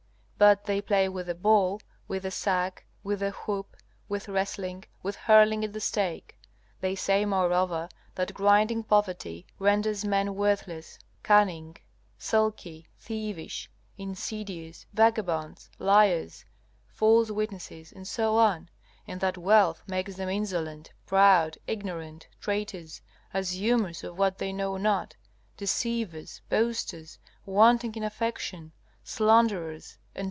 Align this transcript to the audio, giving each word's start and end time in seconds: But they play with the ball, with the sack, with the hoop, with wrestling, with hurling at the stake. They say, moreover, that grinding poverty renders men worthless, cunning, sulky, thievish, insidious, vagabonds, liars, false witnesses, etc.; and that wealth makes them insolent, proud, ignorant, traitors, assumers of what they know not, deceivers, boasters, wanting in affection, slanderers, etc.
But 0.39 0.65
they 0.65 0.81
play 0.81 1.07
with 1.07 1.27
the 1.27 1.35
ball, 1.35 1.79
with 2.07 2.23
the 2.23 2.31
sack, 2.31 2.83
with 3.03 3.19
the 3.19 3.29
hoop, 3.29 3.77
with 4.09 4.27
wrestling, 4.27 4.85
with 5.03 5.15
hurling 5.15 5.63
at 5.63 5.71
the 5.71 5.79
stake. 5.79 6.35
They 6.79 6.95
say, 6.95 7.25
moreover, 7.25 7.87
that 8.15 8.33
grinding 8.33 8.81
poverty 8.81 9.45
renders 9.59 10.03
men 10.03 10.33
worthless, 10.33 10.97
cunning, 11.21 11.77
sulky, 12.17 12.87
thievish, 12.97 13.69
insidious, 13.99 14.87
vagabonds, 14.93 15.69
liars, 15.77 16.43
false 16.87 17.29
witnesses, 17.29 17.93
etc.; 17.95 18.65
and 19.07 19.21
that 19.21 19.37
wealth 19.37 19.83
makes 19.85 20.15
them 20.15 20.29
insolent, 20.29 20.91
proud, 21.05 21.59
ignorant, 21.67 22.27
traitors, 22.39 22.99
assumers 23.31 24.03
of 24.03 24.17
what 24.17 24.39
they 24.39 24.51
know 24.51 24.75
not, 24.75 25.15
deceivers, 25.55 26.41
boasters, 26.49 27.19
wanting 27.45 27.93
in 27.93 28.01
affection, 28.03 28.71
slanderers, 29.03 29.85
etc. 29.85 29.99